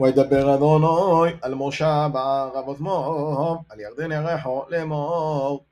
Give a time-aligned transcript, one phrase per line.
[0.00, 5.64] וידבר אדוני על משה בערבות מוב, על ירדן ירחו לאמור.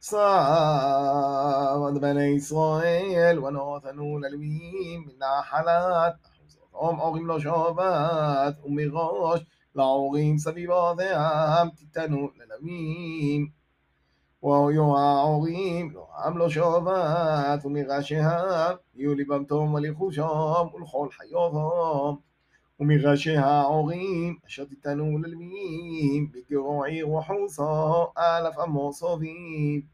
[0.00, 9.40] صعد بني إسرائيل ונותנו ללווים מנחלת אחוזותם אורים לא שובת ומראש
[9.74, 13.48] לעורים סביבותיהם תיתנו ללווים
[14.42, 22.14] והיו העורים לא עם לא שובת ומראשיהם יהיו ליבם תום ולחושם ולכל חיותם
[22.79, 29.89] ومن غشها عغيم أشتت نور الميم بجروع وحوصا آلف المصابين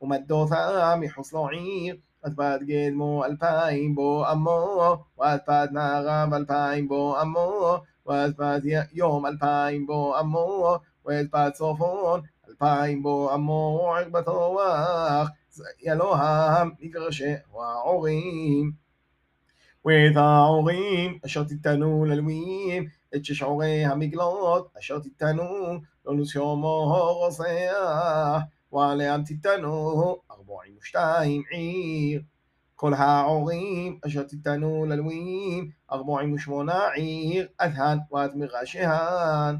[0.00, 4.98] ومدوا ثام حصل عير أثبات قدمو ألفين بو أمو.
[5.16, 7.78] وأثبات نغم ألفين بو أمو.
[8.04, 8.62] وأثبات
[8.94, 10.78] يوم ألفين بو أمو.
[11.04, 13.76] وأثبات صفون ألفين بو أمو.
[13.76, 15.28] وعقبة واخ.
[15.86, 18.76] يلوهم يقرشه وعغيم
[19.88, 25.44] ואת העורים אשר תיתנו ללווים את שש עורי המגלות אשר תיתנו
[26.06, 26.84] לא נוסיומו
[27.20, 28.40] רוסח
[28.72, 32.22] ועליהם תיתנו ארבעים ושתיים עיר.
[32.74, 39.56] כל העורים אשר תיתנו ללווים ארבעים ושמונה עיר אדהן ואת מראשיהן.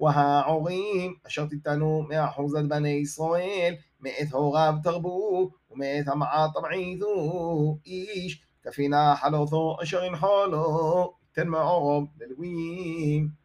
[0.00, 9.76] והעורים אשר תיתנו מאחוזת בני ישראל מאת הוריו תרבו ומאת המעט תבעידו איש كفينا حلوثو
[9.82, 13.41] شغين حلو تنمعو للويم